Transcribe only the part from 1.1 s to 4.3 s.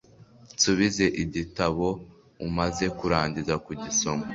igitabo umaze kurangiza kugisoma